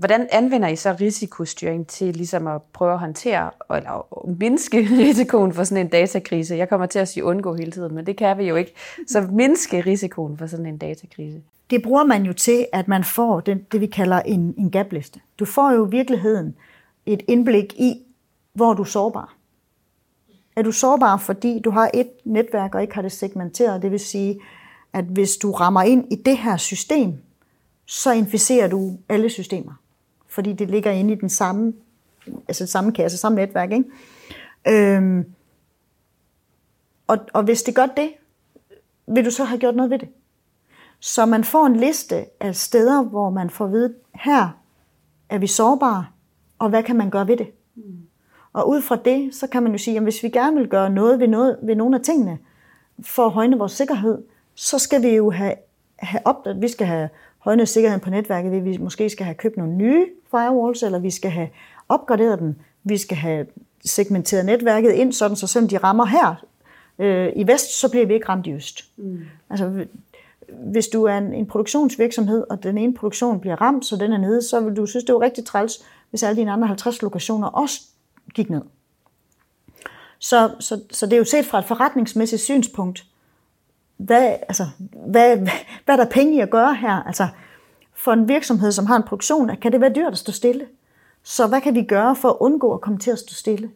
hvordan 0.00 0.28
anvender 0.32 0.68
I 0.68 0.76
så 0.76 0.96
risikostyring 1.00 1.86
til 1.86 2.16
ligesom 2.16 2.46
at 2.46 2.62
prøve 2.62 2.92
at 2.92 2.98
håndtere 2.98 3.50
eller 3.76 4.26
mindske 4.40 4.78
risikoen 5.06 5.52
for 5.52 5.64
sådan 5.64 5.86
en 5.86 5.90
datakrise? 5.90 6.56
Jeg 6.56 6.68
kommer 6.68 6.86
til 6.86 6.98
at 6.98 7.08
sige 7.08 7.24
undgå 7.24 7.54
hele 7.54 7.72
tiden, 7.72 7.94
men 7.94 8.06
det 8.06 8.16
kan 8.16 8.38
vi 8.38 8.44
jo 8.44 8.56
ikke. 8.56 8.74
Så 9.06 9.20
mindske 9.32 9.80
risikoen 9.80 10.38
for 10.38 10.46
sådan 10.46 10.66
en 10.66 10.78
datakrise. 10.78 11.42
Det 11.70 11.82
bruger 11.82 12.04
man 12.04 12.22
jo 12.22 12.32
til, 12.32 12.66
at 12.72 12.88
man 12.88 13.04
får 13.04 13.40
den, 13.40 13.66
det 13.72 13.80
vi 13.80 13.86
kalder 13.86 14.20
en, 14.20 14.54
en 14.58 14.70
gapliste. 14.70 15.20
Du 15.38 15.44
får 15.44 15.72
jo 15.72 15.86
i 15.86 15.90
virkeligheden 15.90 16.54
et 17.06 17.22
indblik 17.28 17.74
i, 17.74 18.02
hvor 18.52 18.74
du 18.74 18.82
er 18.82 18.86
sårbar. 18.86 19.36
Er 20.56 20.62
du 20.62 20.72
sårbar, 20.72 21.16
fordi 21.16 21.60
du 21.64 21.70
har 21.70 21.90
et 21.94 22.10
netværk 22.24 22.74
og 22.74 22.82
ikke 22.82 22.94
har 22.94 23.02
det 23.02 23.12
segmenteret? 23.12 23.82
Det 23.82 23.90
vil 23.90 24.00
sige, 24.00 24.40
at 24.92 25.04
hvis 25.04 25.36
du 25.36 25.52
rammer 25.52 25.82
ind 25.82 26.12
i 26.12 26.16
det 26.16 26.38
her 26.38 26.56
system, 26.56 27.14
så 27.86 28.12
inficerer 28.12 28.68
du 28.68 28.98
alle 29.08 29.30
systemer. 29.30 29.79
Fordi 30.30 30.52
det 30.52 30.70
ligger 30.70 30.90
inde 30.90 31.12
i 31.12 31.16
den 31.16 31.28
samme, 31.28 31.72
altså 32.48 32.66
samme 32.66 32.92
kasse, 32.92 33.18
samme 33.18 33.36
netværk. 33.36 33.72
Ikke? 33.72 34.96
Øhm, 34.96 35.24
og, 37.06 37.18
og 37.32 37.42
hvis 37.42 37.62
det 37.62 37.74
gør 37.74 37.86
det, 37.86 38.10
vil 39.06 39.24
du 39.24 39.30
så 39.30 39.44
have 39.44 39.58
gjort 39.58 39.76
noget 39.76 39.90
ved 39.90 39.98
det. 39.98 40.08
Så 41.00 41.26
man 41.26 41.44
får 41.44 41.66
en 41.66 41.76
liste 41.76 42.24
af 42.40 42.56
steder, 42.56 43.02
hvor 43.02 43.30
man 43.30 43.50
får 43.50 43.64
at 43.64 43.72
vide, 43.72 43.94
her 44.14 44.48
er 45.28 45.38
vi 45.38 45.46
sårbare, 45.46 46.06
og 46.58 46.68
hvad 46.68 46.82
kan 46.82 46.96
man 46.96 47.10
gøre 47.10 47.28
ved 47.28 47.36
det? 47.36 47.50
Mm. 47.74 47.82
Og 48.52 48.68
ud 48.68 48.82
fra 48.82 48.96
det, 48.96 49.34
så 49.34 49.46
kan 49.46 49.62
man 49.62 49.72
jo 49.72 49.78
sige, 49.78 49.96
at 49.96 50.02
hvis 50.02 50.22
vi 50.22 50.28
gerne 50.28 50.56
vil 50.56 50.68
gøre 50.68 50.90
noget 50.90 51.20
ved, 51.20 51.28
noget 51.28 51.58
ved 51.62 51.76
nogle 51.76 51.96
af 51.96 52.02
tingene, 52.02 52.38
for 53.02 53.26
at 53.26 53.32
højne 53.32 53.58
vores 53.58 53.72
sikkerhed, 53.72 54.22
så 54.54 54.78
skal 54.78 55.02
vi 55.02 55.08
jo 55.08 55.30
have, 55.30 55.54
have 55.98 56.20
opdaget, 56.24 56.62
vi 56.62 56.68
skal 56.68 56.86
have 56.86 57.08
højnet 57.40 57.68
sikkerheden 57.68 58.00
på 58.00 58.10
netværket, 58.10 58.52
ved 58.52 58.60
vi 58.60 58.76
måske 58.76 59.10
skal 59.10 59.24
have 59.24 59.34
købt 59.34 59.56
nogle 59.56 59.72
nye 59.72 60.06
firewalls, 60.30 60.82
eller 60.82 60.98
vi 60.98 61.10
skal 61.10 61.30
have 61.30 61.48
opgraderet 61.88 62.38
dem, 62.38 62.54
vi 62.84 62.96
skal 62.96 63.16
have 63.16 63.46
segmenteret 63.84 64.46
netværket 64.46 64.92
ind, 64.92 65.12
sådan 65.12 65.36
så 65.36 65.46
selvom 65.46 65.68
de 65.68 65.78
rammer 65.78 66.04
her 66.04 66.44
øh, 66.98 67.32
i 67.36 67.46
vest, 67.46 67.80
så 67.80 67.90
bliver 67.90 68.06
vi 68.06 68.14
ikke 68.14 68.28
ramt 68.28 68.46
i 68.46 68.52
øst. 68.52 68.84
Mm. 68.96 69.20
Altså, 69.50 69.86
hvis 70.52 70.88
du 70.88 71.04
er 71.04 71.18
en, 71.18 71.34
en 71.34 71.46
produktionsvirksomhed, 71.46 72.44
og 72.50 72.62
den 72.62 72.78
ene 72.78 72.94
produktion 72.94 73.40
bliver 73.40 73.60
ramt, 73.60 73.86
så 73.86 73.96
den 73.96 74.12
er 74.12 74.18
nede, 74.18 74.42
så 74.42 74.60
vil 74.60 74.76
du 74.76 74.86
synes, 74.86 75.04
det 75.04 75.12
er 75.12 75.20
rigtig 75.20 75.44
træls, 75.44 75.84
hvis 76.10 76.22
alle 76.22 76.36
dine 76.40 76.52
andre 76.52 76.66
50 76.66 77.02
lokationer 77.02 77.48
også 77.48 77.80
gik 78.34 78.50
ned. 78.50 78.62
Så, 80.18 80.50
så, 80.60 80.80
så 80.90 81.06
det 81.06 81.12
er 81.12 81.18
jo 81.18 81.24
set 81.24 81.46
fra 81.46 81.58
et 81.58 81.64
forretningsmæssigt 81.64 82.42
synspunkt, 82.42 83.04
hvad, 84.04 84.36
altså, 84.48 84.66
hvad, 85.06 85.36
hvad 85.84 85.94
er 85.94 85.96
der 85.96 86.10
penge 86.10 86.36
i 86.36 86.40
at 86.40 86.50
gøre 86.50 86.74
her? 86.74 87.02
Altså, 87.06 87.28
for 87.94 88.12
en 88.12 88.28
virksomhed, 88.28 88.72
som 88.72 88.86
har 88.86 88.96
en 88.96 89.02
produktion, 89.02 89.50
kan 89.62 89.72
det 89.72 89.80
være 89.80 89.92
dyrt 89.92 90.12
at 90.12 90.18
stå 90.18 90.32
stille. 90.32 90.66
Så 91.22 91.46
hvad 91.46 91.60
kan 91.60 91.74
vi 91.74 91.82
gøre 91.82 92.16
for 92.16 92.28
at 92.28 92.36
undgå 92.40 92.74
at 92.74 92.80
komme 92.80 92.98
til 92.98 93.10
at 93.10 93.18
stå 93.18 93.34
stille? 93.34 93.70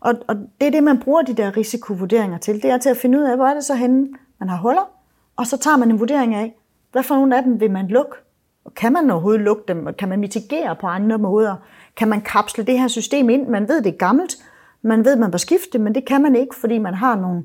Og, 0.00 0.14
og 0.28 0.36
det 0.60 0.66
er 0.66 0.70
det, 0.70 0.82
man 0.82 1.00
bruger 1.00 1.22
de 1.22 1.34
der 1.34 1.56
risikovurderinger 1.56 2.38
til. 2.38 2.62
Det 2.62 2.70
er 2.70 2.78
til 2.78 2.88
at 2.88 2.96
finde 2.96 3.18
ud 3.18 3.24
af, 3.24 3.36
hvor 3.36 3.46
er 3.46 3.54
det 3.54 3.64
så 3.64 3.74
henne, 3.74 4.08
man 4.38 4.48
har 4.48 4.56
huller, 4.56 4.90
og 5.36 5.46
så 5.46 5.56
tager 5.56 5.76
man 5.76 5.90
en 5.90 6.00
vurdering 6.00 6.34
af, 6.34 6.54
hvad 6.92 7.02
for 7.02 7.14
nogle 7.14 7.36
af 7.36 7.42
dem 7.42 7.60
vil 7.60 7.70
man 7.70 7.88
lukke? 7.88 8.16
Og 8.64 8.74
kan 8.74 8.92
man 8.92 9.10
overhovedet 9.10 9.40
lukke 9.40 9.62
dem? 9.68 9.88
Kan 9.98 10.08
man 10.08 10.20
mitigere 10.20 10.76
på 10.76 10.86
andre 10.86 11.18
måder? 11.18 11.56
Kan 11.96 12.08
man 12.08 12.20
kapsle 12.20 12.64
det 12.64 12.78
her 12.78 12.88
system 12.88 13.28
ind? 13.28 13.48
Man 13.48 13.68
ved, 13.68 13.82
det 13.82 13.92
er 13.92 13.98
gammelt. 13.98 14.36
Man 14.82 15.04
ved, 15.04 15.16
man 15.16 15.30
bør 15.30 15.38
skifte 15.38 15.78
men 15.78 15.94
det 15.94 16.04
kan 16.04 16.22
man 16.22 16.36
ikke, 16.36 16.56
fordi 16.56 16.78
man 16.78 16.94
har 16.94 17.16
nogle, 17.16 17.44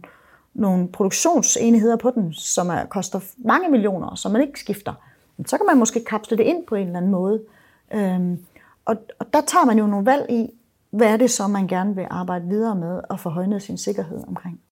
nogle 0.55 0.87
produktionsenheder 0.87 1.95
på 1.95 2.11
den, 2.11 2.33
som 2.33 2.69
er, 2.69 2.85
koster 2.85 3.19
mange 3.37 3.69
millioner, 3.69 4.15
som 4.15 4.31
man 4.31 4.41
ikke 4.41 4.59
skifter. 4.59 4.93
Så 5.45 5.57
kan 5.57 5.65
man 5.65 5.77
måske 5.77 6.03
kapsle 6.03 6.37
det 6.37 6.43
ind 6.43 6.65
på 6.67 6.75
en 6.75 6.87
eller 6.87 6.97
anden 6.97 7.11
måde. 7.11 7.41
Øhm, 7.93 8.39
og, 8.85 8.95
og 9.19 9.33
der 9.33 9.41
tager 9.41 9.65
man 9.65 9.77
jo 9.77 9.87
nogle 9.87 10.05
valg 10.05 10.25
i, 10.29 10.49
hvad 10.89 11.07
er 11.07 11.17
det 11.17 11.31
så, 11.31 11.47
man 11.47 11.67
gerne 11.67 11.95
vil 11.95 12.07
arbejde 12.09 12.47
videre 12.47 12.75
med 12.75 13.01
og 13.09 13.19
få 13.19 13.29
højnet 13.29 13.61
sin 13.61 13.77
sikkerhed 13.77 14.23
omkring. 14.27 14.59